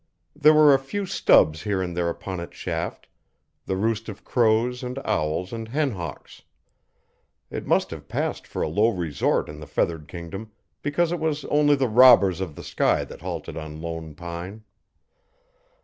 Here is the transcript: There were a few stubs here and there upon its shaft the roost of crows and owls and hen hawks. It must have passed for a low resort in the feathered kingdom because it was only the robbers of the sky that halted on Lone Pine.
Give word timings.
There 0.35 0.55
were 0.55 0.73
a 0.73 0.79
few 0.79 1.05
stubs 1.05 1.61
here 1.61 1.79
and 1.79 1.95
there 1.95 2.09
upon 2.09 2.39
its 2.39 2.57
shaft 2.57 3.07
the 3.67 3.77
roost 3.77 4.09
of 4.09 4.23
crows 4.25 4.81
and 4.81 4.97
owls 5.05 5.53
and 5.53 5.67
hen 5.67 5.91
hawks. 5.91 6.41
It 7.51 7.67
must 7.67 7.91
have 7.91 8.07
passed 8.09 8.47
for 8.47 8.63
a 8.63 8.67
low 8.67 8.89
resort 8.89 9.47
in 9.47 9.59
the 9.59 9.67
feathered 9.67 10.07
kingdom 10.07 10.53
because 10.81 11.11
it 11.11 11.19
was 11.19 11.45
only 11.45 11.75
the 11.75 11.87
robbers 11.87 12.41
of 12.41 12.55
the 12.55 12.63
sky 12.63 13.03
that 13.05 13.21
halted 13.21 13.55
on 13.57 13.79
Lone 13.79 14.15
Pine. 14.15 14.63